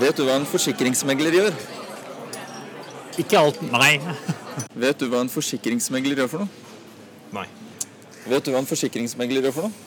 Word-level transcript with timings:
Vet 0.00 0.16
du 0.16 0.24
hva 0.24 0.38
en 0.38 0.46
forsikringsmegler 0.48 1.34
gjør? 1.36 1.56
Ikke 3.20 3.36
alt 3.36 3.58
Nei. 3.68 3.98
Vet 4.80 5.00
du 5.00 5.10
hva 5.10 5.20
en 5.20 5.28
forsikringsmegler 5.28 6.22
gjør 6.22 6.30
for 6.32 6.44
noe? 6.44 6.50
Nei. 7.36 7.46
Vet 8.30 8.46
du 8.46 8.52
hva 8.54 8.62
en 8.62 8.68
forsikringsmegler 8.68 9.44
gjør 9.44 9.56
for 9.58 9.68
noe? 9.68 9.86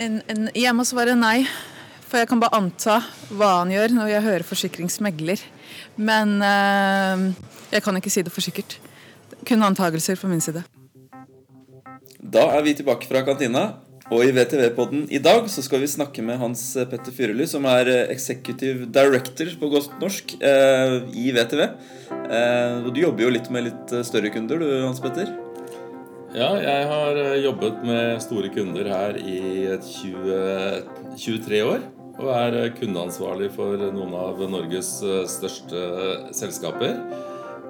En, 0.00 0.16
en, 0.26 0.48
jeg 0.56 0.72
må 0.74 0.82
svare 0.88 1.14
nei, 1.14 1.44
for 2.08 2.18
jeg 2.18 2.30
kan 2.30 2.42
bare 2.42 2.58
anta 2.58 2.96
hva 3.30 3.50
han 3.60 3.70
gjør 3.70 3.94
når 4.00 4.10
jeg 4.10 4.24
hører 4.24 4.46
forsikringsmegler. 4.48 5.44
Men 6.00 6.40
eh, 6.42 7.28
jeg 7.76 7.84
kan 7.86 8.00
ikke 8.00 8.10
si 8.10 8.24
det 8.26 8.34
for 8.34 8.42
sikkert. 8.42 8.80
Kun 9.46 9.62
antagelser 9.62 10.18
fra 10.18 10.32
min 10.32 10.42
side. 10.42 10.64
Da 12.18 12.48
er 12.56 12.66
vi 12.66 12.74
tilbake 12.80 13.06
fra 13.06 13.22
kantina. 13.26 13.68
Og 14.10 14.24
i 14.26 14.32
VTV-podden 14.34 15.04
i 15.14 15.20
dag 15.22 15.44
så 15.52 15.62
skal 15.62 15.84
vi 15.84 15.90
snakke 15.90 16.22
med 16.26 16.40
Hans 16.40 16.64
Petter 16.90 17.14
Fyreli, 17.14 17.44
som 17.46 17.66
er 17.70 17.86
eh, 17.86 18.08
executive 18.10 18.88
director 18.90 19.52
på 19.60 19.70
godt 19.70 19.92
norsk 20.02 20.34
eh, 20.42 20.96
i 21.14 21.30
VTV. 21.36 21.62
Eh, 22.10 22.80
og 22.82 22.90
du 22.90 23.04
jobber 23.04 23.28
jo 23.28 23.30
litt 23.36 23.46
med 23.54 23.68
litt 23.68 23.94
eh, 23.94 24.02
større 24.06 24.32
kunder, 24.34 24.58
du 24.58 24.82
Hans 24.82 24.98
Petter? 25.04 25.30
Ja, 26.34 26.50
jeg 26.58 26.90
har 26.90 27.22
eh, 27.22 27.38
jobbet 27.44 27.86
med 27.86 28.18
store 28.26 28.50
kunder 28.54 28.90
her 28.90 29.16
i 29.22 29.40
20, 29.78 31.14
23 31.14 31.64
år. 31.70 31.86
Og 32.20 32.28
er 32.34 32.58
eh, 32.64 32.70
kundeansvarlig 32.76 33.52
for 33.54 33.78
noen 33.94 34.14
av 34.18 34.42
Norges 34.50 34.96
eh, 35.06 35.22
største 35.30 35.86
selskaper. 36.34 36.98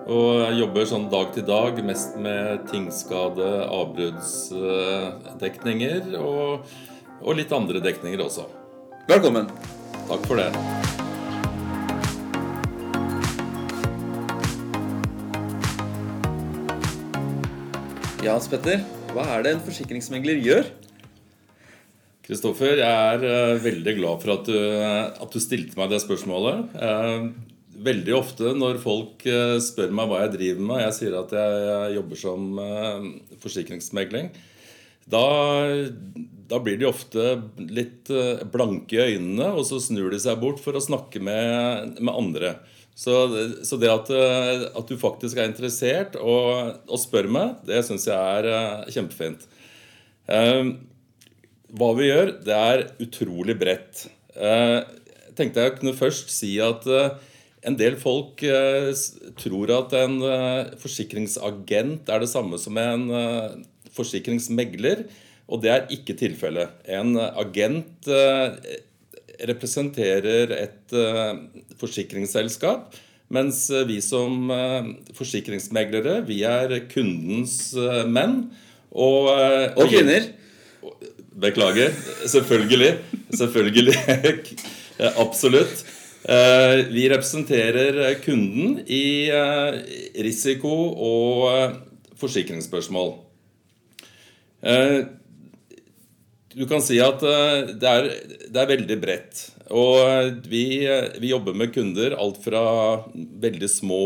Og 0.09 0.41
jeg 0.41 0.57
jobber 0.63 0.87
sånn 0.89 1.11
dag 1.13 1.29
til 1.35 1.45
dag 1.45 1.77
mest 1.85 2.17
med 2.17 2.65
tingskade, 2.71 3.69
avbruddsdekninger 3.69 6.17
og, 6.17 6.65
og 7.21 7.37
litt 7.37 7.53
andre 7.53 7.81
dekninger 7.85 8.17
også. 8.25 8.49
Velkommen. 9.11 9.51
Takk 10.09 10.25
for 10.25 10.37
det. 10.41 10.49
Ja, 18.25 18.33
Hans 18.37 18.49
Petter. 18.53 18.81
Hva 19.11 19.25
er 19.37 19.43
det 19.45 19.51
en 19.57 19.65
forsikringsmegler 19.67 20.37
gjør? 20.45 20.65
Kristoffer, 22.25 22.79
jeg 22.79 22.87
er 22.87 23.25
eh, 23.27 23.63
veldig 23.65 23.95
glad 23.97 24.21
for 24.23 24.31
at 24.37 24.45
du, 24.47 24.55
at 24.55 25.33
du 25.35 25.41
stilte 25.43 25.75
meg 25.81 25.91
det 25.91 25.99
spørsmålet. 26.05 26.57
Veldig 27.81 28.13
ofte 28.13 28.53
når 28.59 28.81
folk 28.83 29.23
eh, 29.29 29.57
spør 29.65 29.93
meg 29.97 30.11
hva 30.11 30.25
jeg 30.25 30.35
driver 30.35 30.65
med, 30.69 30.83
jeg 30.85 30.97
sier 30.99 31.15
at 31.17 31.31
jeg, 31.33 31.93
jobber 31.97 32.19
som 32.21 32.59
eh, 32.61 33.07
forsikringsmegling, 33.41 34.29
da, 35.11 35.23
da 36.51 36.59
blir 36.61 36.77
de 36.81 36.89
ofte 36.91 37.39
litt 37.73 38.11
eh, 38.13 38.43
blanke 38.53 38.99
i 38.99 39.15
øynene, 39.15 39.49
og 39.55 39.65
så 39.69 39.81
snur 39.81 40.13
de 40.13 40.21
seg 40.21 40.43
bort 40.43 40.61
for 40.61 40.77
å 40.77 40.85
snakke 40.85 41.23
med, 41.25 41.97
med 42.03 42.13
andre. 42.13 42.53
Så, 43.01 43.15
så 43.65 43.79
det 43.81 43.89
at, 43.89 44.11
at 44.13 44.91
du 44.91 44.99
faktisk 45.01 45.39
er 45.39 45.49
interessert 45.49 46.19
og, 46.21 46.83
og 46.85 47.01
spør 47.01 47.31
meg, 47.33 47.63
det 47.65 47.81
syns 47.87 48.05
jeg 48.11 48.19
er 48.19 48.91
kjempefint. 48.93 49.47
Hva 51.71 51.91
vi 51.97 52.11
gjør, 52.11 52.35
det 52.45 52.59
er 52.59 52.85
utrolig 53.01 53.57
bredt. 53.57 54.05
Jeg 54.37 54.85
tenkte 55.39 55.65
jeg 55.65 55.79
kunne 55.79 55.97
først 55.97 56.35
si 56.35 56.59
at 56.61 56.85
en 57.67 57.77
del 57.77 57.97
folk 58.01 58.41
eh, 58.47 58.91
tror 59.41 59.73
at 59.75 59.97
en 59.99 60.17
eh, 60.25 60.71
forsikringsagent 60.81 62.09
er 62.09 62.23
det 62.23 62.31
samme 62.33 62.61
som 62.61 62.79
en 62.81 63.05
eh, 63.13 63.59
forsikringsmegler, 63.97 65.05
og 65.51 65.61
det 65.65 65.73
er 65.75 65.93
ikke 65.93 66.15
tilfellet. 66.15 66.71
En 66.87 67.17
agent 67.19 68.07
representerer 69.51 70.53
et 70.55 70.95
forsikringsselskap, 71.81 72.95
mens 73.35 73.65
vi 73.89 73.97
som 74.05 74.47
forsikringsmeglere, 75.19 76.21
vi 76.29 76.45
er 76.47 76.77
kundens 76.93 77.73
menn. 78.07 78.45
Og, 78.95 79.27
Og 79.75 79.91
kvinner. 79.91 80.31
Beklager. 81.35 81.99
Selvfølgelig. 82.31 82.93
Selvfølgelig. 83.35 83.99
Absolutt. 85.27 85.83
Eh, 86.25 86.85
Vi 86.93 87.09
representerer 87.09 88.15
kunden 88.21 88.81
i 88.87 89.31
eh, 89.33 89.79
risiko- 90.21 90.93
og 90.93 91.47
eh, 91.55 91.77
forsikringsspørsmål. 92.21 93.15
Du 96.51 96.67
kan 96.69 96.83
si 96.85 96.99
at 97.01 97.23
det 97.23 97.89
er, 97.89 98.09
det 98.53 98.61
er 98.61 98.69
veldig 98.69 98.97
bredt. 99.01 99.39
Og 99.73 100.43
vi, 100.51 100.85
vi 101.23 101.31
jobber 101.31 101.57
med 101.57 101.73
kunder 101.73 102.13
alt 102.21 102.43
fra 102.45 102.61
veldig 103.17 103.71
små 103.73 104.03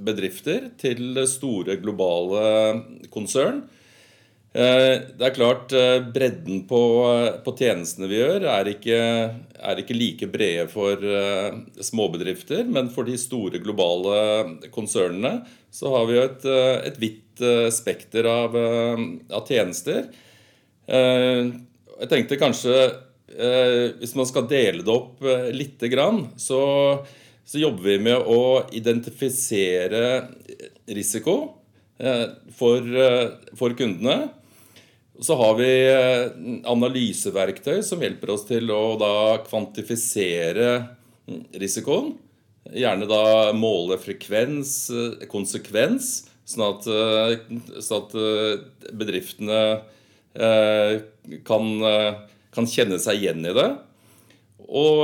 bedrifter 0.00 0.70
til 0.80 1.20
store 1.28 1.76
globale 1.82 2.46
konsern. 3.12 3.66
Eh, 4.52 5.00
Det 5.16 5.24
er 5.24 5.32
klart 5.32 5.72
eh, 5.72 6.02
Bredden 6.12 6.66
på, 6.68 6.80
på 7.44 7.54
tjenestene 7.56 8.08
vi 8.10 8.18
gjør, 8.18 8.44
er 8.52 8.68
ikke, 8.68 8.98
er 9.56 9.80
ikke 9.80 9.96
like 9.96 10.28
brede 10.28 10.66
for 10.72 11.00
eh, 11.00 11.56
småbedrifter. 11.80 12.66
Men 12.68 12.90
for 12.92 13.08
de 13.08 13.16
store 13.20 13.62
globale 13.64 14.68
konsernene 14.74 15.38
så 15.72 15.94
har 15.94 16.08
vi 16.08 16.18
jo 16.18 16.26
et, 16.26 16.44
et 16.90 17.00
vidt 17.00 17.42
spekter 17.72 18.26
av, 18.28 18.52
av 19.32 19.46
tjenester. 19.48 20.10
Jeg 20.84 22.08
tenkte 22.10 22.36
kanskje 22.36 22.74
Hvis 23.96 24.12
man 24.18 24.28
skal 24.28 24.44
dele 24.50 24.84
det 24.84 24.92
opp 24.92 25.24
lite 25.56 25.88
grann, 25.88 26.26
så, 26.36 26.60
så 27.48 27.62
jobber 27.62 27.88
vi 27.88 27.96
med 28.04 28.28
å 28.28 28.68
identifisere 28.76 30.04
risiko 30.92 31.38
for, 32.60 32.92
for 33.56 33.78
kundene. 33.80 34.18
Så 35.20 35.36
har 35.36 35.56
vi 35.58 35.68
eh, 35.92 36.30
analyseverktøy 36.70 37.82
som 37.84 38.00
hjelper 38.00 38.32
oss 38.32 38.46
til 38.48 38.70
å 38.72 38.94
da 39.00 39.42
kvantifisere 39.44 40.68
mm, 41.28 41.42
risikoen. 41.60 42.14
Gjerne 42.72 43.08
da 43.10 43.52
måle 43.56 43.98
frekvens, 44.00 44.72
eh, 44.88 45.26
konsekvens, 45.28 46.14
sånn 46.48 46.64
at, 46.70 46.88
eh, 46.88 47.36
sånn 47.84 48.06
at 48.06 48.92
bedriftene 48.96 49.64
kan, 51.44 51.66
kan 52.56 52.66
kjenne 52.72 52.96
seg 53.02 53.18
igjen 53.18 53.44
i 53.44 53.52
det. 53.52 53.66
Og 54.72 55.02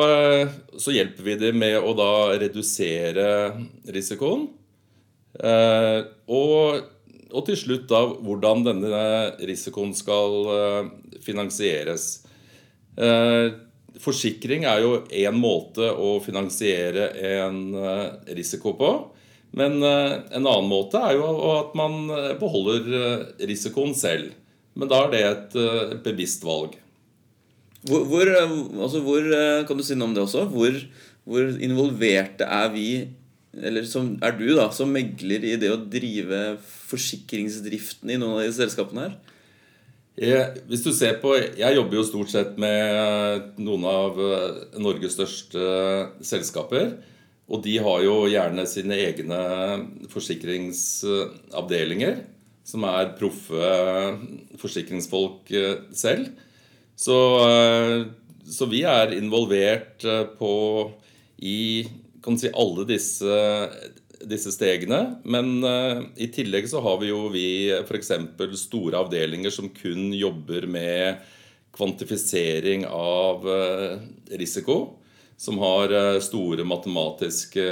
så 0.80 0.94
hjelper 0.94 1.26
vi 1.26 1.34
dem 1.42 1.58
med 1.60 1.76
å 1.76 1.92
da 1.92 2.12
redusere 2.40 3.26
risikoen. 3.92 4.46
Og, 5.36 6.80
og 7.28 7.44
til 7.49 7.59
slutt 7.61 7.89
da 7.91 8.03
hvordan 8.25 8.65
denne 8.66 9.05
risikoen 9.49 9.94
skal 9.97 10.53
eh, 10.55 10.91
finansieres. 11.25 12.11
Eh, 12.97 13.56
Forsikring 13.99 14.62
er 14.69 14.83
jo 14.84 14.91
én 15.11 15.38
måte 15.38 15.88
å 15.91 16.19
finansiere 16.22 17.09
en 17.34 17.62
eh, 17.75 18.34
risiko 18.37 18.75
på. 18.78 18.91
Men 19.59 19.81
en 19.81 20.44
annen 20.44 20.69
måte 20.69 21.00
er 21.00 21.17
jo 21.17 21.28
at 21.56 21.72
man 21.78 22.05
eh, 22.12 22.34
beholder 22.38 22.91
eh, 22.99 23.47
risikoen 23.49 23.94
selv. 23.97 24.34
Men 24.78 24.91
da 24.93 25.00
er 25.06 25.11
det 25.15 25.22
et 25.27 25.56
bevisst 26.05 26.44
valg. 26.47 26.77
Hvor, 27.88 28.05
hvor, 28.11 28.28
altså 28.28 29.00
hvor 29.03 29.25
Kan 29.67 29.78
du 29.78 29.83
si 29.87 29.97
noe 29.97 30.11
om 30.11 30.15
det 30.15 30.22
også? 30.22 30.44
Hvor, 30.53 30.77
hvor 31.27 31.49
involverte 31.62 32.47
er 32.47 32.71
vi, 32.75 32.88
eller 33.64 33.84
som, 33.88 34.14
er 34.24 34.36
du, 34.38 34.46
da, 34.56 34.69
som 34.74 34.92
megler 34.92 35.44
i 35.44 35.56
det 35.60 35.70
å 35.72 35.80
drive 35.80 36.58
forsikringsdriften 36.88 38.12
i 38.12 38.19
noen 38.20 38.38
av 38.38 38.46
de 38.46 38.54
selskapene 38.56 39.08
her? 39.08 39.19
Hvis 40.66 40.82
du 40.82 40.91
ser 40.96 41.20
på, 41.22 41.36
jeg 41.38 41.76
jobber 41.76 42.00
jo 42.00 42.06
stort 42.06 42.30
sett 42.32 42.56
med 42.58 43.60
noen 43.62 43.84
av 43.86 44.16
eh, 44.19 44.56
Norges 44.82 45.14
største 45.14 45.62
selskaper. 46.26 46.96
Og 47.49 47.62
de 47.64 47.78
har 47.81 48.02
jo 48.05 48.26
gjerne 48.28 48.66
sine 48.69 48.93
egne 48.99 49.38
forsikringsavdelinger, 50.12 52.19
som 52.69 52.84
er 52.84 53.14
proffe 53.16 53.70
forsikringsfolk 54.61 55.49
eh, 55.54 55.78
selv. 55.96 56.28
Så, 56.99 57.14
eh, 57.46 58.04
så 58.44 58.66
vi 58.69 58.82
er 58.90 59.12
involvert 59.16 60.04
eh, 60.04 60.26
på 60.37 60.93
i 61.38 61.87
kan 62.28 62.38
si, 62.40 62.50
alle 62.52 62.84
disse, 62.88 63.40
disse 64.28 64.52
stegene. 64.52 65.00
Men 65.25 65.58
uh, 65.64 66.04
i 66.20 66.28
tillegg 66.32 66.69
så 66.70 66.82
har 66.84 67.00
vi 67.02 67.10
jo 67.12 67.26
vi 67.32 67.48
f.eks. 67.80 68.12
store 68.60 69.00
avdelinger 69.00 69.54
som 69.54 69.70
kun 69.75 70.12
jobber 70.16 70.69
med 70.70 71.26
kvantifisering 71.76 72.86
av 72.90 73.46
uh, 73.46 73.98
risiko. 74.36 74.98
Som 75.38 75.60
har 75.62 75.94
uh, 75.94 76.16
store 76.25 76.66
matematiske 76.69 77.69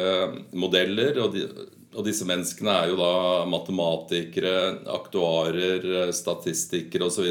modeller. 0.56 1.18
Og, 1.24 1.34
de, 1.34 1.66
og 1.96 2.04
disse 2.06 2.28
menneskene 2.28 2.76
er 2.76 2.92
jo 2.92 3.00
da 3.00 3.12
matematikere, 3.50 4.54
aktuarer, 4.92 6.12
statistikere 6.14 7.08
osv. 7.08 7.28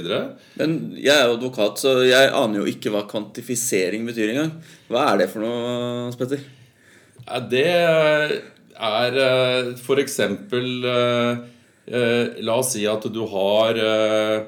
Men 0.59 0.77
jeg 0.97 1.13
er 1.15 1.29
jo 1.29 1.39
advokat, 1.39 1.81
så 1.81 1.95
jeg 2.05 2.33
aner 2.33 2.61
jo 2.61 2.67
ikke 2.69 2.93
hva 2.93 3.05
kvantifisering 3.09 4.05
betyr 4.09 4.35
engang. 4.35 4.53
Hva 4.91 5.07
er 5.13 5.23
det 5.23 5.31
for 5.33 5.45
noe, 5.45 6.13
Spetter? 6.17 6.41
Petter? 6.41 6.64
Det 7.25 7.65
er 7.65 9.15
f.eks. 9.15 9.81
for 9.81 10.01
eksempel 10.01 10.85
eh, 10.85 11.39
eh, 11.89 12.35
La 12.45 12.59
oss 12.61 12.75
si 12.75 12.83
at 12.85 13.07
du 13.09 13.23
har 13.31 13.79
eh, 13.81 14.45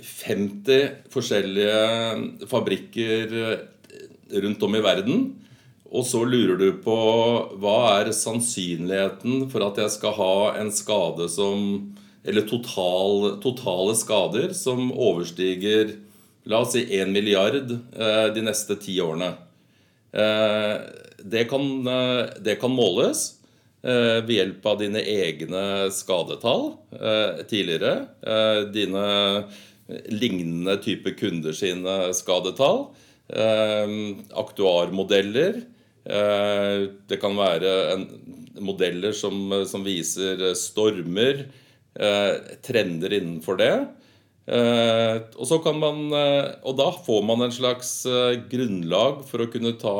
50 0.00 1.10
forskjellige 1.12 2.46
fabrikker 2.48 3.36
eh, 3.42 3.58
rundt 4.44 4.64
om 4.64 4.78
i 4.78 4.82
verden. 4.84 5.22
Og 5.88 6.04
så 6.08 6.22
lurer 6.24 6.56
du 6.60 6.68
på 6.84 6.96
hva 7.60 7.76
er 7.98 8.12
sannsynligheten 8.16 9.46
for 9.52 9.64
at 9.68 9.80
jeg 9.80 9.92
skal 9.94 10.16
ha 10.18 10.34
en 10.60 10.72
skade 10.72 11.28
som 11.32 11.94
Eller 12.28 12.44
total, 12.44 13.38
totale 13.40 13.94
skader 13.96 14.52
som 14.52 14.90
overstiger 14.92 15.94
La 16.48 16.62
oss 16.64 16.72
si 16.72 16.82
1 16.96 17.12
milliard 17.12 17.70
eh, 17.72 18.26
de 18.32 18.42
neste 18.44 18.76
ti 18.80 18.96
årene. 19.04 19.34
Eh, 20.12 21.07
det, 21.18 21.44
kan, 21.44 21.86
eh, 21.86 22.26
det 22.40 22.56
kan 22.60 22.74
måles 22.74 23.34
eh, 23.82 24.20
ved 24.22 24.34
hjelp 24.34 24.66
av 24.66 24.78
dine 24.82 25.02
egne 25.02 25.64
skadetall 25.94 26.72
eh, 26.94 27.42
tidligere. 27.48 28.06
Dine 28.74 29.04
lignende 30.12 30.76
type 30.84 31.14
kunder 31.18 31.56
sine 31.56 32.12
skadetall. 32.16 32.90
Aktuarmodeller. 34.36 35.62
Det 37.08 37.18
kan 37.20 37.36
være 37.36 37.72
en, 37.94 38.04
modeller 38.64 39.12
som, 39.16 39.52
som 39.68 39.84
viser 39.84 40.40
stormer, 40.58 41.44
trender 42.64 43.14
innenfor 43.16 43.58
det. 43.60 43.72
Eh, 44.48 45.16
og, 45.36 45.44
så 45.44 45.58
kan 45.60 45.76
man, 45.76 46.06
eh, 46.16 46.46
og 46.64 46.76
da 46.78 46.88
får 47.04 47.24
man 47.28 47.44
en 47.44 47.52
slags 47.52 47.90
eh, 48.08 48.38
grunnlag 48.48 49.20
for 49.28 49.44
å 49.44 49.48
kunne 49.52 49.74
ta, 49.76 49.92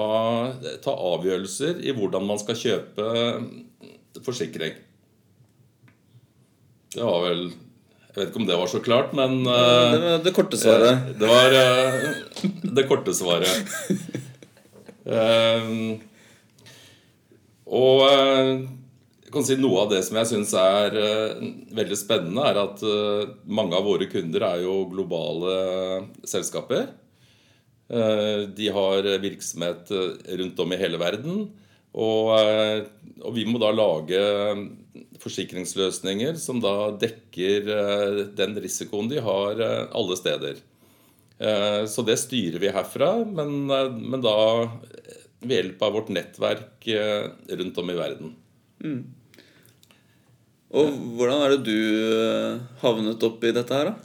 ta 0.80 0.94
avgjørelser 1.10 1.82
i 1.84 1.92
hvordan 1.92 2.24
man 2.30 2.40
skal 2.40 2.56
kjøpe 2.56 3.04
forsikring. 4.24 4.78
Det 6.94 7.04
var 7.04 7.26
vel 7.26 7.50
Jeg 7.50 8.14
vet 8.22 8.30
ikke 8.30 8.40
om 8.40 8.46
det 8.48 8.56
var 8.58 8.70
så 8.72 8.80
klart, 8.80 9.12
men 9.12 9.44
eh, 9.44 9.92
Det 9.92 10.00
var 10.06 10.24
det 10.24 10.32
korte 10.38 10.56
svaret. 10.60 11.12
Det 11.20 11.28
var 11.28 11.48
det 12.80 12.88
korte 12.88 13.12
svaret. 13.14 13.52
Og 17.68 18.00
jeg 19.28 19.34
kan 19.34 19.44
si 19.44 19.58
Noe 19.60 19.82
av 19.82 19.90
det 19.92 19.98
som 20.06 20.16
jeg 20.16 20.28
syns 20.30 20.54
er 20.56 20.94
eh, 20.96 21.40
veldig 21.76 21.96
spennende, 22.00 22.46
er 22.48 22.60
at 22.62 22.80
eh, 22.80 23.32
mange 23.44 23.76
av 23.76 23.84
våre 23.84 24.06
kunder 24.08 24.46
er 24.46 24.62
jo 24.62 24.86
globale 24.88 25.56
selskaper. 26.24 26.86
Eh, 27.92 28.46
de 28.56 28.70
har 28.72 29.08
virksomhet 29.20 29.92
rundt 30.40 30.62
om 30.64 30.72
i 30.72 30.78
hele 30.80 31.00
verden. 31.02 31.42
Og, 31.98 32.30
og 33.20 33.34
vi 33.34 33.44
må 33.48 33.60
da 33.60 33.68
lage 33.74 34.18
forsikringsløsninger 35.20 36.36
som 36.40 36.60
da 36.62 36.92
dekker 37.00 37.68
den 38.38 38.58
risikoen 38.62 39.08
de 39.10 39.20
har 39.24 39.60
alle 39.66 40.18
steder. 40.20 40.60
Så 41.88 42.04
det 42.06 42.18
styrer 42.20 42.60
vi 42.62 42.70
herfra, 42.76 43.10
men, 43.24 43.72
men 43.72 44.22
da 44.22 44.36
ved 45.40 45.56
hjelp 45.56 45.86
av 45.88 45.96
vårt 45.96 46.12
nettverk 46.12 46.86
rundt 47.56 47.82
om 47.82 47.90
i 47.90 47.98
verden. 47.98 48.36
Og 50.76 50.92
hvordan 51.16 51.44
er 51.44 51.54
det 51.54 51.62
du 51.64 51.78
eh, 51.78 52.60
havnet 52.82 53.24
opp 53.24 53.44
i 53.46 53.54
dette 53.56 53.74
her, 53.74 53.92
da? 53.92 54.04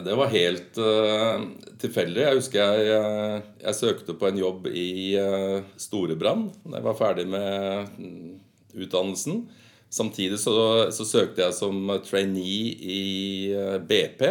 Det 0.00 0.14
var 0.14 0.30
helt 0.30 0.76
uh, 0.78 1.42
tilfeldig. 1.82 2.20
Jeg 2.22 2.36
husker 2.38 2.60
jeg, 2.62 2.84
jeg, 2.92 3.40
jeg 3.64 3.74
søkte 3.74 4.14
på 4.16 4.28
en 4.28 4.38
jobb 4.38 4.68
i 4.70 5.16
uh, 5.18 5.64
Storebrand 5.82 6.52
da 6.62 6.78
jeg 6.78 6.86
var 6.86 6.96
ferdig 6.96 7.24
med 7.28 7.90
mm, 7.98 8.28
utdannelsen. 8.78 9.42
Samtidig 9.90 10.38
så, 10.38 10.54
så 10.94 11.04
søkte 11.08 11.42
jeg 11.42 11.56
som 11.58 11.90
trainee 12.06 12.70
i 12.78 13.00
uh, 13.50 13.80
BP. 13.82 14.22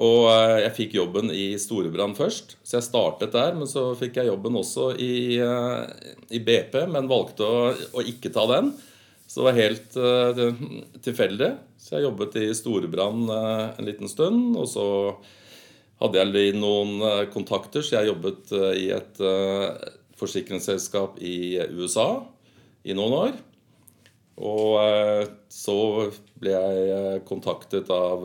Og 0.00 0.28
uh, 0.28 0.58
jeg 0.60 0.76
fikk 0.76 0.98
jobben 1.00 1.32
i 1.32 1.54
Storebrand 1.58 2.20
først, 2.20 2.58
så 2.60 2.78
jeg 2.78 2.88
startet 2.90 3.32
der. 3.34 3.56
Men 3.56 3.70
så 3.70 3.88
fikk 3.98 4.20
jeg 4.20 4.28
jobben 4.28 4.60
også 4.60 4.92
i, 5.00 5.40
eh, 5.40 6.14
i 6.36 6.44
BP, 6.44 6.82
men 6.92 7.10
valgte 7.10 7.48
å, 7.48 7.66
å 7.72 8.04
ikke 8.12 8.32
ta 8.36 8.44
den. 8.52 8.74
Så 9.30 9.40
det 9.40 9.46
var 9.46 9.58
helt 9.60 9.96
eh, 9.96 10.40
tilfeldig. 11.06 11.50
Så 11.78 11.94
jeg 11.94 12.08
jobbet 12.08 12.34
i 12.40 12.48
Storebrand 12.56 13.30
eh, 13.30 13.66
en 13.78 13.86
liten 13.86 14.10
stund. 14.10 14.56
Og 14.58 14.66
så 14.66 14.86
hadde 16.02 16.18
jeg 16.18 16.56
noen 16.58 16.96
eh, 17.06 17.28
kontakter, 17.30 17.84
så 17.86 18.00
jeg 18.00 18.10
jobbet 18.10 18.50
i 18.80 18.88
et 18.96 19.20
forsikringsselskap 20.18 21.20
i 21.22 21.60
USA 21.78 22.08
i 22.82 22.96
noen 22.96 23.14
år. 23.20 23.38
Og 24.40 25.30
så 25.52 25.78
ble 26.40 26.52
jeg 26.56 27.22
kontaktet 27.28 27.90
av 27.92 28.24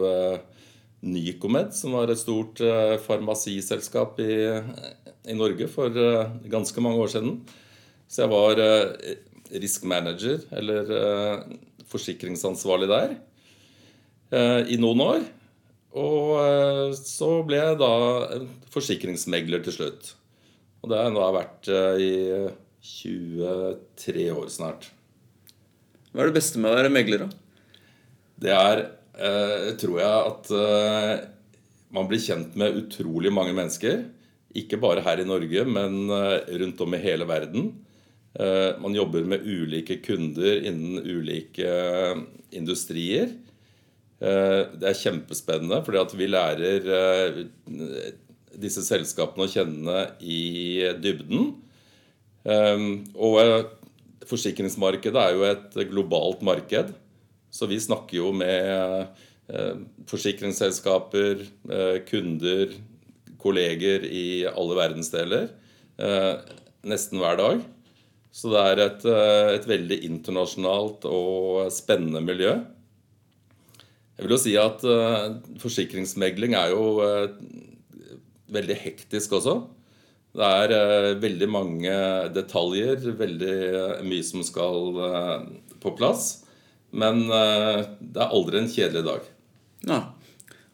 Nycomed, 1.06 1.74
som 1.76 1.96
var 2.00 2.12
et 2.12 2.20
stort 2.20 2.62
farmasiselskap 3.04 4.20
i, 4.24 4.38
i 5.28 5.36
Norge 5.36 5.68
for 5.72 5.92
ganske 6.52 6.84
mange 6.84 7.04
år 7.04 7.12
siden. 7.18 7.40
Så 8.08 8.24
jeg 8.24 8.32
var 8.32 8.64
risk 9.54 9.86
manager, 9.88 10.42
eller 10.56 10.92
eh, 10.98 11.56
forsikringsansvarlig 11.92 12.90
der, 12.90 13.16
eh, 14.32 14.62
i 14.74 14.80
noen 14.82 15.04
år. 15.06 15.26
Og 15.96 16.34
eh, 16.42 16.98
så 17.00 17.32
ble 17.48 17.62
jeg 17.62 17.80
da 17.80 17.94
forsikringsmegler 18.74 19.64
til 19.66 19.78
slutt. 19.78 20.12
Og 20.82 20.92
det 20.92 21.00
har 21.00 21.08
jeg 21.08 21.16
nå 21.16 21.30
vært 21.34 21.70
i 21.98 22.12
23 22.86 24.28
år 24.36 24.52
snart. 24.54 24.92
Hva 26.12 26.24
er 26.24 26.30
det 26.30 26.38
beste 26.38 26.62
med 26.62 26.70
å 26.70 26.78
være 26.78 26.92
megler, 26.94 27.26
da? 27.26 27.30
Det 28.46 28.52
er, 28.54 28.84
eh, 29.18 29.72
tror 29.82 29.98
jeg, 30.02 30.30
at 30.30 30.52
eh, 30.60 31.26
man 31.96 32.12
blir 32.12 32.22
kjent 32.22 32.54
med 32.60 32.78
utrolig 32.84 33.34
mange 33.34 33.56
mennesker. 33.58 34.06
Ikke 34.56 34.80
bare 34.80 35.04
her 35.04 35.20
i 35.24 35.28
Norge, 35.28 35.66
men 35.68 36.06
rundt 36.62 36.84
om 36.86 36.96
i 36.96 37.02
hele 37.04 37.28
verden. 37.28 37.74
Eh, 38.36 38.80
man 38.82 38.96
jobber 38.96 39.24
med 39.24 39.48
ulike 39.48 40.02
kunder 40.04 40.60
innen 40.68 41.00
ulike 41.00 41.72
industrier. 42.56 43.32
Eh, 44.20 44.62
det 44.76 44.90
er 44.90 45.00
kjempespennende, 45.00 45.80
fordi 45.86 46.20
vi 46.20 46.28
lærer 46.28 46.90
eh, 46.98 47.40
disse 48.60 48.84
selskapene 48.84 49.48
å 49.48 49.52
kjenne 49.52 50.02
i 50.24 50.84
dybden. 51.00 51.54
Og 52.46 53.40
forsikringsmarkedet 54.30 55.18
er 55.18 55.34
jo 55.34 55.48
et 55.50 55.80
globalt 55.90 56.44
marked. 56.46 56.92
Så 57.52 57.68
vi 57.68 57.80
snakker 57.82 58.20
jo 58.20 58.30
med 58.38 59.10
forsikringsselskaper, 60.08 61.42
kunder, 62.08 62.78
kolleger 63.42 64.06
i 64.08 64.46
alle 64.48 64.78
verdensdeler 64.78 65.50
nesten 66.86 67.20
hver 67.20 67.42
dag. 67.42 67.66
Så 68.36 68.52
det 68.52 68.62
er 68.62 68.82
et, 68.84 69.06
eh, 69.08 69.50
et 69.56 69.68
veldig 69.70 70.02
internasjonalt 70.10 71.06
og 71.08 71.70
spennende 71.72 72.20
miljø. 72.24 72.58
Jeg 74.16 74.26
vil 74.26 74.36
jo 74.36 74.40
si 74.42 74.56
at 74.60 74.84
eh, 74.84 75.38
forsikringsmegling 75.62 76.56
er 76.60 76.74
jo 76.74 77.00
eh, 77.06 77.30
veldig 78.52 78.78
hektisk 78.82 79.38
også. 79.40 79.56
Det 80.36 80.44
er 80.44 81.16
veldig 81.16 81.48
mange 81.48 81.92
detaljer, 82.36 83.06
veldig 83.16 83.54
mye 84.04 84.24
som 84.28 84.42
skal 84.44 84.98
på 85.80 85.94
plass. 85.96 86.26
Men 86.92 87.22
det 87.24 88.20
er 88.20 88.34
aldri 88.36 88.60
en 88.60 88.68
kjedelig 88.68 89.06
dag. 89.08 89.30
Ja. 89.88 90.02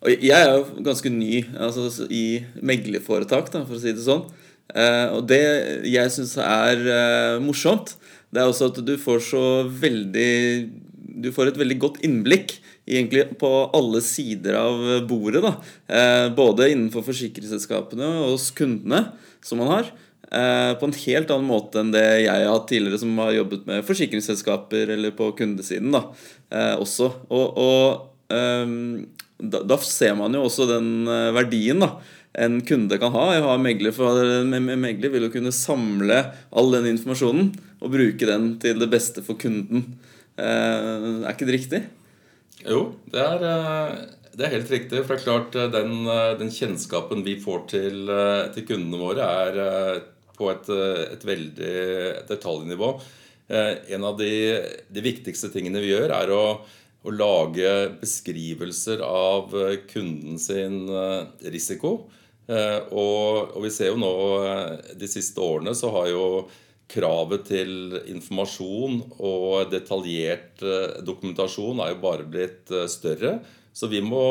Og 0.02 0.26
jeg 0.26 0.34
er 0.34 0.56
jo 0.56 0.82
ganske 0.82 1.14
ny 1.14 1.44
altså, 1.54 2.08
i 2.10 2.42
meglerforetak, 2.58 3.54
for 3.54 3.78
å 3.78 3.84
si 3.84 3.94
det 3.94 4.02
sånn. 4.02 4.26
Eh, 4.72 5.08
og 5.18 5.26
det 5.30 5.42
jeg 5.90 6.14
syns 6.14 6.38
er 6.42 6.84
eh, 6.86 7.40
morsomt, 7.44 7.96
det 8.32 8.42
er 8.42 8.52
også 8.52 8.72
at 8.72 8.80
du 8.88 8.94
får 9.00 9.24
så 9.28 9.46
veldig 9.68 10.32
Du 11.22 11.28
får 11.36 11.52
et 11.52 11.58
veldig 11.60 11.76
godt 11.82 11.98
innblikk 12.08 12.56
egentlig 12.88 13.26
på 13.40 13.50
alle 13.76 14.00
sider 14.04 14.56
av 14.58 14.80
bordet. 15.08 15.42
da. 15.44 15.52
Eh, 15.92 16.28
både 16.36 16.72
innenfor 16.72 17.04
forsikringsselskapene 17.06 18.08
og 18.24 18.38
hos 18.38 18.50
kundene 18.56 19.12
som 19.44 19.62
man 19.62 19.76
har. 19.76 19.92
På 20.32 20.88
en 20.88 20.96
helt 20.96 21.32
annen 21.34 21.44
måte 21.44 21.82
enn 21.82 21.90
det 21.92 22.06
jeg 22.24 22.32
har 22.32 22.54
hatt 22.54 22.70
tidligere, 22.70 23.02
som 23.02 23.18
har 23.20 23.34
jobbet 23.36 23.66
med 23.68 23.84
forsikringsselskaper 23.84 24.94
eller 24.94 25.12
på 25.12 25.26
kundesiden 25.36 25.92
da, 25.92 26.06
også. 26.80 27.10
Og, 27.28 27.60
og 27.60 28.32
ehm, 28.32 29.10
da, 29.36 29.60
da 29.68 29.78
ser 29.84 30.16
man 30.16 30.38
jo 30.38 30.46
også 30.48 30.70
den 30.70 31.04
verdien 31.36 31.84
da, 31.84 31.98
en 32.34 32.62
kunde 32.66 32.98
kan 33.02 33.14
ha. 33.14 33.26
Jeg 33.36 33.44
har 33.46 33.60
megler, 33.62 33.96
for 33.96 34.48
megler 34.48 35.14
vil 35.14 35.28
jo 35.28 35.34
kunne 35.34 35.54
samle 35.56 36.22
all 36.52 36.72
den 36.78 36.90
informasjonen 36.94 37.52
og 37.82 37.92
bruke 37.92 38.30
den 38.30 38.56
til 38.62 38.80
det 38.80 38.90
beste 38.92 39.24
for 39.26 39.40
kunden. 39.42 39.86
Er 40.40 41.28
ikke 41.34 41.50
det 41.50 41.58
riktig? 41.58 41.84
Jo, 42.64 42.94
det 43.12 43.22
er, 43.26 43.46
det 44.38 44.46
er 44.48 44.56
helt 44.56 44.72
riktig. 44.72 45.04
For 45.04 45.16
det 45.16 45.20
er 45.20 45.26
klart 45.26 45.58
den, 45.76 45.96
den 46.40 46.54
kjennskapen 46.54 47.26
vi 47.28 47.36
får 47.42 47.66
til, 47.74 48.14
til 48.56 48.68
kundene 48.70 49.02
våre, 49.02 49.32
er 49.48 50.04
på 50.38 50.52
et, 50.54 50.70
et 51.18 51.26
veldig 51.28 51.74
detaljnivå. 52.30 52.94
En 53.52 54.06
av 54.08 54.16
de, 54.22 54.32
de 54.88 55.04
viktigste 55.04 55.52
tingene 55.52 55.84
vi 55.84 55.92
gjør, 55.92 56.14
er 56.16 56.32
å 56.32 56.46
å 57.02 57.14
lage 57.14 57.70
beskrivelser 58.02 59.02
av 59.06 59.54
eh, 59.58 59.78
kunden 59.90 60.38
sin 60.42 60.84
eh, 60.90 61.24
risiko. 61.54 61.96
Eh, 62.48 62.80
og, 62.90 63.56
og, 63.56 63.62
vi 63.66 63.72
ser 63.74 63.92
jo 63.92 64.02
nå 64.02 64.12
de 64.98 65.10
siste 65.10 65.42
årene 65.44 65.76
så 65.78 65.92
har 65.94 66.10
jo 66.12 66.26
kravet 66.92 67.46
til 67.48 67.96
informasjon 68.12 68.98
og 69.24 69.70
detaljert 69.72 70.60
dokumentasjon 71.08 71.80
er 71.80 71.94
jo 71.94 72.02
bare 72.04 72.26
blitt 72.28 72.74
større. 72.92 73.38
Så 73.72 73.88
vi 73.88 74.02
må, 74.04 74.26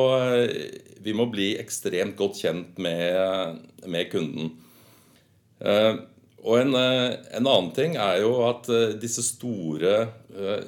vi 1.01 1.15
må 1.17 1.25
bli 1.33 1.55
ekstremt 1.57 2.19
godt 2.19 2.43
kjent 2.43 2.77
med, 2.77 3.63
med 3.89 4.11
kunden. 4.13 4.51
Og 5.65 6.59
en, 6.59 6.77
en, 6.77 7.41
annen 7.41 7.71
ting 7.73 7.97
er 7.97 8.21
jo 8.21 8.35
at 8.45 8.69
disse 9.01 9.25
store, 9.25 9.95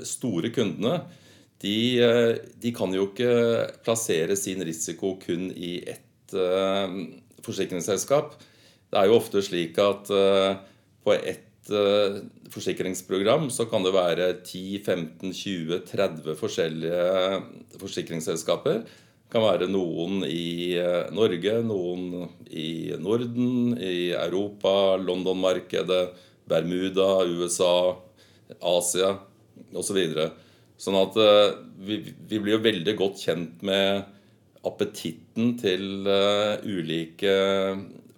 store 0.08 0.48
kundene 0.56 1.02
de, 1.62 2.02
eh, 2.02 2.36
de, 2.58 2.72
kan 2.74 2.94
jo 2.94 3.06
ikke 3.10 3.32
plassere 3.86 4.36
sin 4.38 4.62
risiko 4.66 5.14
kun 5.22 5.50
i 5.54 5.76
ett 5.86 6.34
forsikringsselskap. 7.46 8.34
Det 8.92 9.00
er 9.00 9.08
jo 9.08 9.18
ofte 9.18 9.42
slik 9.44 9.78
at 9.80 10.10
uh, 10.12 10.56
på 11.02 11.14
ett 11.16 11.70
uh, 11.72 12.20
forsikringsprogram 12.52 13.48
så 13.54 13.66
kan 13.70 13.84
det 13.86 13.94
være 13.94 14.26
10-15-20-30 14.44 16.36
forskjellige 16.38 17.40
forsikringsselskaper. 17.80 18.82
Det 18.82 19.32
kan 19.32 19.46
være 19.46 19.70
noen 19.72 20.26
i 20.28 20.76
Norge, 21.16 21.54
noen 21.64 22.28
i 22.52 22.92
Norden, 23.00 23.72
i 23.80 24.12
Europa, 24.12 24.98
London-markedet, 25.00 26.02
Bermuda, 26.52 27.24
USA, 27.24 27.96
Asia 28.60 29.14
osv. 29.72 30.02
Sånn 30.76 30.98
at 31.00 31.16
vi, 31.80 32.02
vi, 32.28 32.36
blir 32.36 32.58
jo 32.58 32.66
veldig 32.66 32.94
godt 32.98 33.24
kjent 33.24 33.64
med 33.64 34.04
appetitten 34.66 35.56
til 35.60 36.06
uh, 36.06 36.60
ulike 36.64 37.32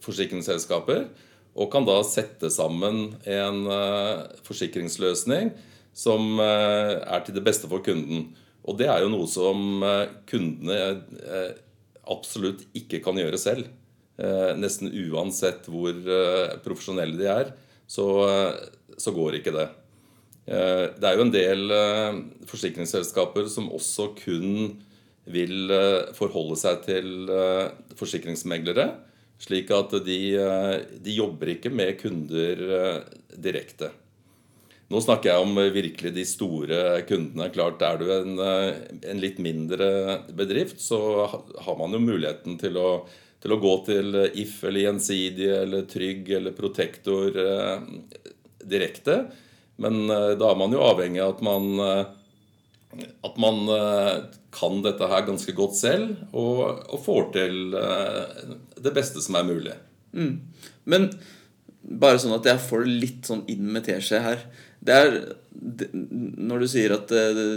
forsikringsselskaper. 0.04 1.06
Og 1.54 1.70
kan 1.70 1.86
da 1.86 2.00
sette 2.06 2.50
sammen 2.50 3.14
en 3.30 3.60
uh, 3.70 4.26
forsikringsløsning 4.46 5.54
som 5.94 6.40
er 6.42 7.20
til 7.22 7.36
det 7.36 7.44
beste 7.46 7.68
for 7.70 7.78
kunden. 7.86 8.32
Og 8.66 8.74
det 8.80 8.88
er 8.90 9.04
jo 9.04 9.12
noe 9.12 9.28
som 9.30 9.78
kundene 10.26 10.78
absolutt 12.10 12.64
ikke 12.74 12.98
kan 13.04 13.20
gjøre 13.20 13.38
selv. 13.38 13.68
Nesten 14.58 14.90
uansett 14.90 15.68
hvor 15.70 15.94
profesjonelle 16.66 17.14
de 17.20 17.28
er, 17.30 17.52
så, 17.86 18.08
så 18.98 19.14
går 19.14 19.38
ikke 19.38 19.54
det. 19.54 19.68
Eh, 20.44 20.90
det 21.00 21.08
er 21.08 21.16
jo 21.16 21.24
en 21.24 21.32
del 21.32 21.72
eh, 21.72 22.18
forsikringsselskaper 22.50 23.46
som 23.48 23.70
også 23.72 24.10
kun 24.18 24.74
vil 25.30 25.72
eh, 25.72 26.12
forholde 26.16 26.56
seg 26.60 26.84
til 26.86 27.30
forsikringsmeglere. 27.98 28.88
Slik 29.40 29.72
at 29.74 29.92
de, 30.06 30.18
de 31.02 31.12
jobber 31.16 31.50
ikke 31.56 31.72
med 31.74 31.96
kunder 31.98 32.60
direkte. 33.34 33.90
Nå 34.92 35.00
snakker 35.02 35.32
jeg 35.32 35.42
om 35.42 35.58
virkelig 35.74 36.12
de 36.14 36.24
store 36.28 36.78
kundene. 37.08 37.48
Klart 37.52 37.82
Er 37.82 37.98
du 37.98 38.06
en, 38.14 38.38
en 38.38 39.20
litt 39.20 39.40
mindre 39.42 39.88
bedrift, 40.38 40.78
så 40.80 41.00
har 41.26 41.80
man 41.80 41.96
jo 41.96 42.04
muligheten 42.04 42.60
til 42.60 42.78
å, 42.78 42.90
til 43.42 43.56
å 43.56 43.60
gå 43.60 43.74
til 43.88 44.20
If 44.30 44.60
eller 44.62 44.86
Gjensidige 44.86 45.58
eller 45.64 45.88
Trygg 45.90 46.30
eller 46.38 46.54
Protektor 46.56 47.42
direkte. 48.64 49.24
Men 49.76 50.10
eh, 50.10 50.34
da 50.38 50.50
er 50.50 50.58
man 50.58 50.74
jo 50.74 50.84
avhengig 50.84 51.22
av 51.22 51.36
at 51.36 51.42
man, 51.44 51.70
eh, 51.82 52.04
at 53.24 53.38
man 53.40 53.62
eh, 53.74 54.26
kan 54.54 54.82
dette 54.84 55.08
her 55.10 55.24
ganske 55.26 55.54
godt 55.56 55.78
selv, 55.78 56.16
og, 56.32 56.84
og 56.88 57.00
får 57.04 57.30
til 57.36 57.56
det 57.74 58.92
beste 58.94 59.22
som 59.24 59.38
er 59.38 59.48
mulig. 59.48 59.78
Mm. 60.14 60.36
Men 60.90 61.08
bare 61.84 62.20
sånn 62.22 62.36
at 62.36 62.46
jeg 62.48 62.62
får 62.64 62.84
det 62.84 62.98
litt 63.02 63.30
sånn 63.30 63.42
inn 63.50 63.66
med 63.74 63.84
teskje 63.88 64.20
her. 64.24 64.44
Det 64.84 64.94
er 65.00 65.16
Når 65.54 66.62
du 66.62 66.66
sier 66.68 66.92
at 66.94 67.10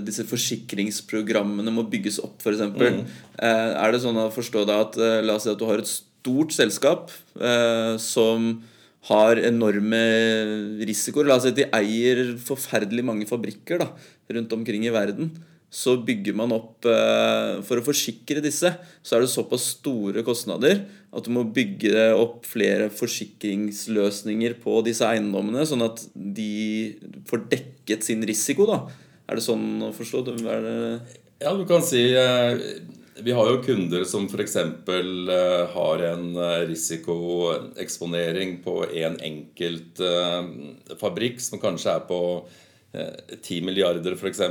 disse 0.06 0.26
forsikringsprogrammene 0.28 1.74
må 1.74 1.86
bygges 1.92 2.20
opp, 2.24 2.42
f.eks. 2.42 2.64
Mm. 2.72 3.04
er 3.44 3.94
det 3.94 4.02
sånn 4.04 4.20
å 4.22 4.30
forstå 4.34 4.66
da 4.68 4.82
at 4.86 4.98
La 5.26 5.36
oss 5.36 5.48
si 5.48 5.52
at 5.52 5.60
du 5.60 5.68
har 5.70 5.84
et 5.84 5.92
stort 5.92 6.56
selskap 6.56 7.12
som 8.02 8.50
har 9.08 9.40
enorme 9.40 10.02
risikoer. 10.88 11.28
La 11.28 11.38
oss 11.38 11.46
si 11.48 11.54
at 11.54 11.60
de 11.60 11.68
eier 11.76 12.36
forferdelig 12.44 13.06
mange 13.08 13.28
fabrikker 13.30 13.82
da, 13.84 13.92
rundt 14.34 14.54
omkring 14.54 14.86
i 14.88 14.94
verden. 14.94 15.32
Så 15.68 15.98
bygger 16.00 16.36
man 16.40 16.54
opp 16.56 16.86
eh, 16.88 17.58
For 17.68 17.80
å 17.80 17.84
forsikre 17.84 18.40
disse 18.44 18.70
så 19.04 19.18
er 19.18 19.24
det 19.24 19.32
såpass 19.34 19.66
store 19.74 20.24
kostnader 20.24 20.86
at 21.12 21.26
du 21.26 21.32
må 21.36 21.44
bygge 21.44 22.12
opp 22.16 22.46
flere 22.48 22.88
forsikringsløsninger 22.94 24.58
på 24.64 24.78
disse 24.86 25.08
eiendommene, 25.08 25.66
sånn 25.68 25.84
at 25.86 26.04
de 26.14 26.96
får 27.28 27.48
dekket 27.52 28.06
sin 28.06 28.24
risiko. 28.28 28.68
da. 28.70 28.84
Er 29.28 29.40
det 29.40 29.44
sånn 29.44 29.82
å 29.88 29.92
forstå? 29.96 30.24
Ja, 31.42 31.52
du 31.58 31.66
kan 31.68 31.84
si 31.84 32.04
eh, 32.16 32.60
vi 33.24 33.34
har 33.34 33.50
jo 33.50 33.64
kunder 33.66 34.06
som 34.08 34.28
f.eks. 34.30 34.56
Uh, 34.88 35.66
har 35.74 36.04
en 36.12 36.30
eh, 36.38 36.62
risikoeksponering 36.70 38.60
på 38.64 38.78
en 38.86 39.18
enkelt 39.32 40.04
fabrikk 41.02 41.42
som 41.44 41.60
kanskje 41.64 41.98
er 41.98 42.08
på 42.08 42.22
10 42.94 43.66
milliarder, 43.68 44.16
f.eks. 44.16 44.44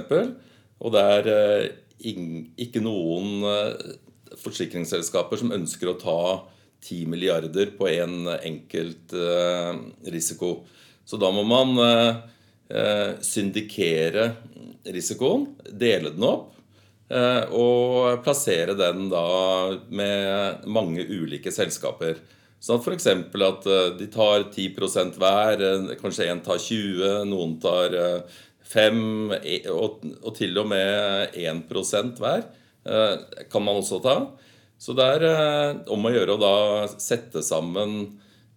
Og 0.77 0.93
det 0.95 1.05
er 1.17 1.31
uh, 1.33 1.65
ikke 2.61 2.83
noen 2.85 3.41
forsikringsselskaper 4.37 5.41
som 5.41 5.55
ønsker 5.57 5.91
å 5.91 5.97
ta 6.01 6.21
10 6.85 7.07
milliarder 7.09 7.73
på 7.79 7.89
en 7.89 8.29
enkelt 8.37 9.15
risiko. 10.13 10.51
Så 11.09 11.17
da 11.19 11.31
må 11.33 11.41
man 11.49 11.73
syndikere 13.25 14.27
risikoen, 14.93 15.49
dele 15.73 16.13
den 16.13 16.29
opp 16.29 16.53
Eh, 17.07 17.45
og 17.55 18.23
plassere 18.25 18.75
den 18.75 19.07
da 19.13 19.27
med 19.95 20.67
mange 20.67 21.05
ulike 21.07 21.53
selskaper. 21.55 22.19
Sånn 22.63 22.81
at 22.81 22.87
f.eks. 22.89 23.07
at 23.11 23.69
eh, 23.71 23.89
de 23.99 24.09
tar 24.13 24.49
10 24.51 25.17
hver, 25.21 25.63
eh, 25.63 25.95
kanskje 26.01 26.29
en 26.33 26.43
tar 26.45 26.61
20, 26.63 27.25
noen 27.31 27.57
tar 27.63 27.97
5, 28.67 29.01
e, 29.39 29.61
og 29.71 30.31
til 30.37 30.59
og 30.59 30.71
med 30.73 31.37
1% 31.37 32.23
hver 32.23 32.49
kan 33.51 33.65
man 33.67 33.81
også 33.81 33.99
ta. 33.99 34.15
Så 34.79 34.95
det 34.95 35.07
er 35.17 35.81
om 35.91 36.05
å 36.07 36.13
gjøre 36.15 36.37
å 36.37 36.39
da 36.39 36.57
sette 37.03 37.43
sammen 37.43 37.97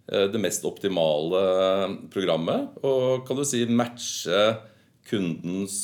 det 0.06 0.38
mest 0.42 0.62
optimale 0.66 1.40
programmet 2.12 2.78
og 2.86 3.24
kan 3.26 3.38
du 3.38 3.42
si 3.46 3.64
matche 3.66 4.44
kundens 5.10 5.80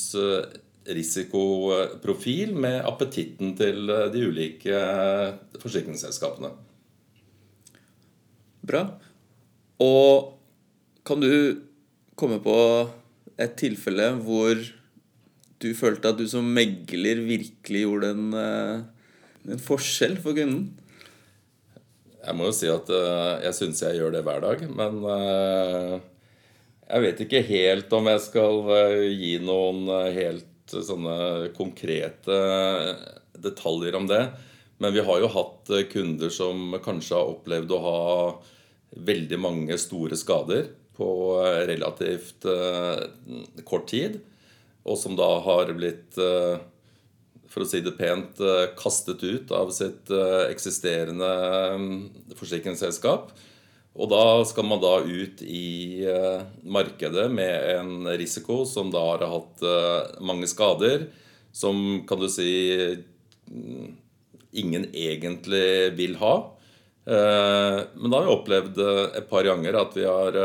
risikoprofil 0.87 2.53
med 2.55 2.79
appetitten 2.87 3.53
til 3.59 3.89
eh, 3.91 4.07
de 4.13 4.23
ulike 4.29 4.73
eh, 4.73 5.59
forsikringsselskapene. 5.61 6.51
Bra. 8.67 8.83
Og 9.83 10.33
kan 11.07 11.21
du 11.23 11.63
komme 12.17 12.39
på 12.43 12.57
et 13.37 13.53
tilfelle 13.59 14.09
hvor 14.25 14.57
du 15.61 15.69
følte 15.77 16.11
at 16.11 16.19
du 16.19 16.25
som 16.29 16.45
megler 16.53 17.21
virkelig 17.25 17.85
gjorde 17.85 18.11
en, 18.13 18.27
eh, 18.37 19.53
en 19.53 19.63
forskjell 19.63 20.17
for 20.21 20.37
kunden? 20.37 20.67
Jeg 22.27 22.35
må 22.35 22.49
jo 22.49 22.57
si 22.57 22.67
at 22.67 22.89
jeg 23.45 23.55
syns 23.55 23.81
jeg 23.85 24.01
gjør 24.01 24.17
det 24.17 24.23
hver 24.27 24.41
dag. 24.43 24.63
Men 24.75 24.97
jeg 26.89 27.03
vet 27.05 27.21
ikke 27.23 27.39
helt 27.47 27.93
om 27.95 28.09
jeg 28.11 28.23
skal 28.25 28.59
gi 29.15 29.37
noen 29.39 29.87
helt 30.11 30.75
sånne 30.75 31.53
konkrete 31.55 32.41
detaljer 33.39 33.95
om 33.95 34.09
det. 34.09 34.25
Men 34.77 34.93
vi 34.93 35.03
har 35.03 35.21
jo 35.21 35.31
hatt 35.33 35.71
eh, 35.73 35.87
kunder 35.89 36.31
som 36.33 36.75
kanskje 36.83 37.17
har 37.17 37.33
opplevd 37.33 37.73
å 37.73 37.81
ha 37.81 37.99
veldig 38.91 39.39
mange 39.41 39.77
store 39.81 40.17
skader 40.19 40.69
på 40.97 41.09
eh, 41.43 41.63
relativt 41.69 42.47
uh, 42.49 42.95
kort 43.67 43.89
tid. 43.91 44.19
Og 44.87 44.97
som 44.97 45.17
da 45.19 45.27
har 45.43 45.73
blitt 45.75 46.17
uh, 46.21 46.57
for 47.57 47.65
å 47.65 47.67
si 47.69 47.81
det 47.81 47.95
pent, 47.97 48.39
eh, 48.39 48.69
kastet 48.77 49.23
ut 49.23 49.51
av 49.55 49.71
sitt 49.73 50.11
eh, 50.13 50.47
eksisterende 50.51 51.29
forsikringsselskap. 52.37 53.31
Og 53.97 54.11
da 54.11 54.43
skal 54.45 54.67
man 54.69 54.81
da 54.83 54.99
ut 55.01 55.41
i 55.41 56.03
eh, 56.05 56.43
markedet 56.61 57.25
med 57.33 57.55
en 57.79 58.11
risiko 58.19 58.61
som 58.69 58.91
da 58.93 59.01
har 59.07 59.25
hatt 59.31 59.63
mange 60.21 60.49
skader, 60.49 61.07
som 61.49 62.03
kan 62.05 62.21
du 62.21 62.27
si 62.29 62.51
mm, 63.49 63.87
ingen 64.61 64.85
egentlig 64.93 65.95
vil 65.97 66.19
ha. 66.21 66.35
Men 67.07 68.11
da 68.11 68.17
har 68.17 68.25
vi 68.27 68.33
opplevd 68.33 68.79
et 69.15 69.27
par 69.29 69.47
ganger 69.47 69.77
at 69.79 69.93
vi 69.95 70.03
har 70.03 70.37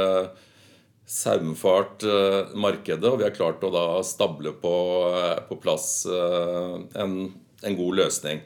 saumfart 1.11 2.05
uh, 2.07 2.53
markedet, 2.55 3.03
og 3.09 3.19
vi 3.19 3.27
har 3.27 3.35
klart 3.35 3.65
å 3.67 3.73
da 3.75 3.87
stable 4.07 4.55
på, 4.63 4.75
på 5.49 5.59
plass 5.61 6.07
en, 6.07 7.17
en, 7.35 7.77
god 7.81 7.99
løsning. 7.99 8.45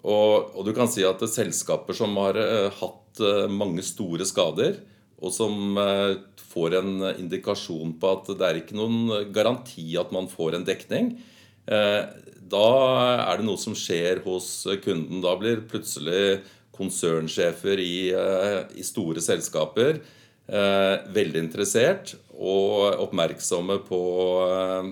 Og, 0.00 0.56
og, 0.56 0.62
du 0.64 0.72
kan 0.72 0.88
si 0.88 1.04
at 1.04 1.20
er 1.20 1.30
selskaper 1.30 1.98
som 1.98 2.16
har 2.22 2.40
hatt 2.80 3.20
mange 3.52 3.84
store 3.84 4.24
skader, 4.28 4.80
og 5.20 5.32
som 5.32 5.76
får 6.56 6.78
en 6.80 7.06
indikasjon 7.12 7.94
på 8.00 8.10
at 8.16 8.32
det 8.32 8.48
er 8.48 8.58
ikke 8.62 8.80
noen 8.80 9.28
garanti 9.34 9.90
at 10.00 10.12
man 10.14 10.28
får 10.32 10.56
en 10.56 10.66
dekning, 10.68 11.14
da 12.46 12.66
er 13.24 13.40
det 13.40 13.46
noe 13.46 13.58
som 13.58 13.74
skjer 13.76 14.20
hos 14.26 14.66
kunden. 14.84 15.22
Da 15.24 15.34
blir 15.40 15.64
plutselig 15.70 16.42
konsernsjefer 16.76 17.80
i, 17.82 17.96
i 18.76 18.84
store 18.86 19.24
selskaper 19.24 19.98
Eh, 20.46 20.96
veldig 21.10 21.40
interessert 21.42 22.12
og 22.38 23.00
oppmerksomme 23.02 23.80
på 23.88 24.00
eh, 24.46 24.90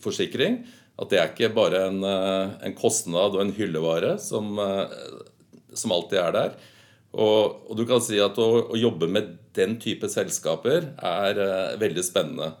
forsikring. 0.00 0.62
At 1.00 1.12
det 1.12 1.20
er 1.20 1.28
ikke 1.32 1.52
bare 1.52 1.82
en, 1.90 2.00
eh, 2.04 2.54
en 2.64 2.76
kostnad 2.76 3.36
og 3.36 3.42
en 3.44 3.52
hyllevare 3.56 4.14
som, 4.20 4.56
som 5.76 5.92
alltid 5.96 6.20
er 6.22 6.36
der. 6.36 6.56
Og, 7.12 7.60
og, 7.66 7.74
du 7.76 7.84
kan 7.88 8.00
si 8.04 8.20
at 8.22 8.38
å, 8.40 8.48
å, 8.70 8.78
jobbe 8.78 9.08
med 9.10 9.34
den 9.56 9.76
type 9.82 10.08
selskaper 10.08 10.92
er 10.94 11.40
veldig 11.80 12.04
spennende. 12.06 12.52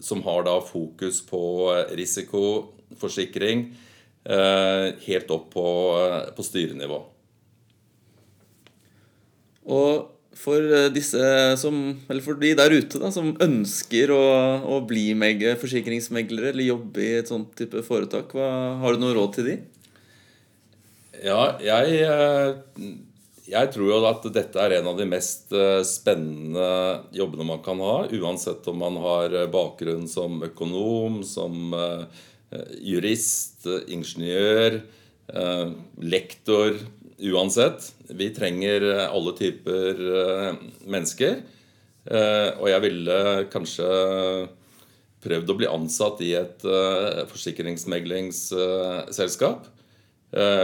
som 0.00 0.22
har 0.24 0.44
da 0.46 0.54
fokus 0.64 1.18
på 1.20 1.40
risikoforsikring 1.92 3.66
helt 4.24 5.30
opp 5.32 5.46
på, 5.54 5.66
på 6.36 6.44
styrenivå. 6.44 6.98
Og 9.70 10.08
for 10.40 10.62
eh, 10.62 11.56
som, 11.58 11.80
for 12.24 12.38
de 12.40 12.54
der 12.58 12.72
ute 12.72 13.00
da, 13.02 13.10
som 13.12 13.34
ønsker 13.42 14.12
å, 14.14 14.22
å 14.76 14.80
bli 14.86 15.10
forsikringsmeglere 15.60 16.52
eller 16.52 16.70
jobbe 16.70 17.04
i 17.04 17.18
et 17.20 17.30
sånt 17.30 17.52
type 17.58 17.82
foretak, 17.86 18.32
hva, 18.34 18.80
har 18.80 18.96
du 18.96 19.02
noe 19.02 19.16
råd 19.16 19.36
til 19.36 19.50
de? 19.50 19.58
Ja, 21.20 21.58
jeg, 21.60 22.00
eh, 22.06 22.86
jeg 23.50 23.72
tror 23.74 23.90
jo 23.90 24.00
at 24.08 24.24
dette 24.32 24.62
er 24.62 24.78
en 24.78 24.88
av 24.88 24.96
de 24.96 25.08
mest 25.10 25.52
eh, 25.52 25.82
spennende 25.84 26.70
jobbene 27.16 27.50
man 27.50 27.62
kan 27.66 27.82
ha. 27.84 28.06
Uansett 28.08 28.66
om 28.70 28.80
man 28.80 28.96
har 29.02 29.36
bakgrunn 29.52 30.06
som 30.08 30.40
økonom, 30.46 31.20
som 31.26 31.74
jurist, 32.82 33.62
ingeniør, 33.86 34.80
lektor 36.02 36.80
uansett. 37.20 37.92
Vi 38.08 38.30
trenger 38.34 38.82
eh, 38.88 39.12
alle 39.12 39.32
typer 39.38 39.94
eh, 40.20 40.54
mennesker. 40.88 41.36
Eh, 42.10 42.50
og 42.56 42.68
jeg 42.70 42.80
ville 42.86 43.46
kanskje 43.52 43.88
prøvd 45.20 45.50
å 45.52 45.58
bli 45.58 45.68
ansatt 45.68 46.20
i 46.24 46.32
et 46.38 46.62
forsikringsmeglingsselskap. 47.28 49.66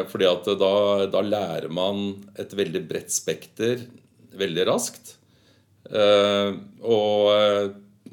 Fordi 0.08 0.26
at 0.30 0.46
da, 0.56 1.04
da, 1.12 1.20
lærer 1.26 1.68
man 1.74 2.24
et 2.40 2.54
veldig 2.56 2.80
bredt 2.88 3.12
spekter 3.12 3.76
veldig 4.32 4.64
raskt. 4.70 5.20
Og 5.92 7.28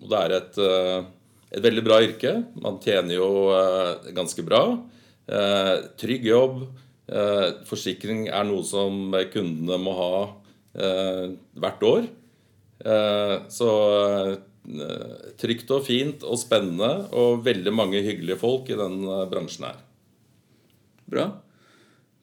det 0.04 0.20
er 0.20 0.32
et, 0.36 0.60
et 1.54 1.64
veldig 1.64 1.84
bra 1.86 2.00
yrke. 2.02 2.36
Man 2.60 2.80
tjener 2.84 3.20
jo 3.20 3.30
ganske 4.16 4.46
bra. 4.46 4.64
Trygg 6.02 6.26
jobb. 6.26 6.64
Eh, 7.04 7.48
forsikring 7.68 8.30
er 8.32 8.46
noe 8.48 8.64
som 8.64 9.12
kundene 9.34 9.78
må 9.82 9.94
ha 9.98 10.14
eh, 10.80 11.34
hvert 11.60 11.86
år. 11.88 12.10
Eh, 12.84 13.36
så 13.52 13.72
trygt 15.36 15.72
og 15.76 15.84
fint 15.84 16.22
og 16.24 16.38
spennende 16.40 17.10
og 17.12 17.42
veldig 17.44 17.74
mange 17.76 18.00
hyggelige 18.00 18.40
folk 18.40 18.70
i 18.72 18.78
den 18.80 19.02
bransjen 19.28 19.66
her. 19.68 19.82
Bra. 21.12 21.26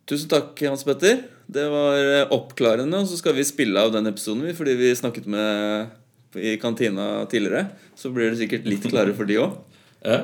Tusen 0.09 0.31
takk, 0.33 0.55
Hans 0.65 0.87
Petter. 0.89 1.21
Det 1.45 1.67
var 1.69 2.33
oppklarende. 2.33 3.03
Og 3.05 3.11
så 3.11 3.21
skal 3.21 3.37
vi 3.37 3.45
spille 3.45 3.85
av 3.85 3.93
den 3.93 4.09
episoden 4.09 4.57
fordi 4.57 4.79
vi 4.81 4.95
snakket 4.97 5.29
med 5.29 5.93
i 6.39 6.57
kantina 6.61 7.27
tidligere. 7.31 7.67
Så 7.99 8.13
blir 8.15 8.31
det 8.31 8.41
sikkert 8.43 8.69
litt 8.69 8.87
klarere 8.87 9.17
for 9.17 9.29
de 9.29 9.41
òg. 9.43 9.59
Ja. 10.05 10.23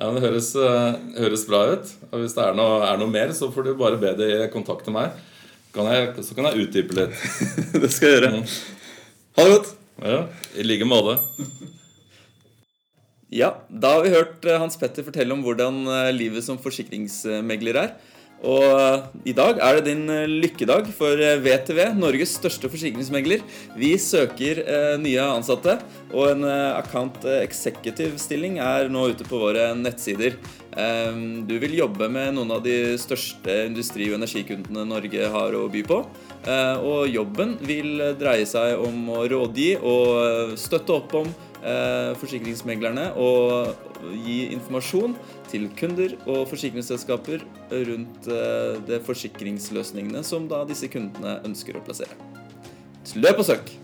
Ja, 0.00 0.10
Det 0.16 0.22
høres, 0.24 0.54
uh, 0.56 0.96
høres, 1.18 1.44
bra 1.48 1.64
ut. 1.74 1.90
Og 2.10 2.22
Hvis 2.22 2.36
det 2.36 2.44
er 2.46 2.54
noe, 2.56 2.80
er 2.88 3.00
noe, 3.00 3.10
mer, 3.12 3.34
så 3.36 3.50
får 3.52 3.68
du 3.68 3.74
bare 3.76 4.00
be 4.00 4.14
de 4.16 4.30
kontakte 4.52 4.92
meg. 4.94 5.12
Kan 5.74 5.90
jeg, 5.92 6.14
så 6.24 6.34
kan 6.34 6.48
jeg 6.48 6.64
utdype 6.64 6.96
litt. 6.96 7.18
det 7.82 7.90
skal 7.92 8.08
jeg 8.08 8.16
gjøre. 8.16 8.32
Mm. 8.38 8.46
Ha 9.36 9.44
det 9.44 9.52
godt. 9.58 9.74
Ja, 10.00 10.22
I 10.56 10.64
like 10.64 10.88
måte. 10.88 11.18
Ja, 13.30 13.52
da 13.68 13.92
har 13.94 14.06
vi 14.06 14.14
hørt 14.14 14.46
eh, 14.48 14.58
Hans 14.58 14.78
Petter 14.80 15.04
fortelle 15.06 15.36
om 15.36 15.44
hvordan 15.44 15.84
eh, 15.86 16.08
livet 16.16 16.42
som 16.42 16.58
forsikringsmegler 16.58 17.78
er. 17.78 17.92
Og 18.40 18.64
eh, 18.64 19.02
i 19.28 19.34
dag 19.36 19.58
er 19.60 19.78
det 19.78 19.90
din 19.90 20.06
eh, 20.08 20.24
lykkedag 20.28 20.88
for 20.96 21.20
VTV, 21.44 21.80
eh, 21.84 21.96
Norges 21.98 22.32
største 22.38 22.70
forsikringsmegler. 22.72 23.42
Vi 23.76 23.92
søker 24.00 24.62
nye 25.00 25.26
ansatte, 25.26 25.76
og 26.10 26.32
en 26.32 26.46
account 26.48 27.24
executive-stilling 27.30 28.58
er 28.64 28.88
nå 28.92 29.10
ute 29.12 29.26
på 29.28 29.38
våre 29.40 29.70
nettsider. 29.78 30.36
Du 31.46 31.54
vil 31.62 31.74
jobbe 31.78 32.06
med 32.12 32.34
noen 32.36 32.52
av 32.54 32.62
de 32.64 32.96
største 33.00 33.56
industri- 33.66 34.08
og 34.10 34.18
energikundene 34.18 34.84
Norge 34.88 35.30
har 35.34 35.56
å 35.56 35.64
by 35.70 35.82
på. 35.86 36.00
Og 36.86 37.10
jobben 37.10 37.56
vil 37.66 38.02
dreie 38.20 38.46
seg 38.48 38.78
om 38.78 39.10
å 39.14 39.24
rådgi 39.30 39.70
og 39.78 40.56
støtte 40.60 40.98
opp 40.98 41.16
om 41.22 41.30
forsikringsmeglerne 42.20 43.10
og 43.20 43.89
gi 44.24 44.38
informasjon 44.54 45.16
til 45.50 45.68
kunder 45.78 46.16
og 46.26 46.46
forsikringsselskaper 46.50 47.44
rundt 47.90 48.30
det 48.30 48.86
de 48.88 49.00
forsikringsløsningene 49.06 50.24
som 50.26 50.48
da 50.50 50.64
disse 50.68 50.90
kundene 50.92 51.38
ønsker 51.46 51.78
å 51.78 51.84
plassere. 51.86 52.16
Løp 53.16 53.40
og 53.42 53.48
søk! 53.48 53.79